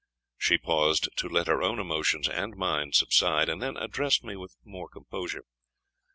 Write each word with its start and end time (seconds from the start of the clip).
She 0.39 0.57
paused 0.57 1.09
to 1.17 1.29
let 1.29 1.45
her 1.45 1.61
own 1.61 1.77
emotions 1.77 2.27
and 2.27 2.55
mine 2.57 2.91
subside, 2.91 3.49
and 3.49 3.61
then 3.61 3.77
addressed 3.77 4.23
me 4.23 4.35
with 4.35 4.57
more 4.63 4.89
composure. 4.89 5.45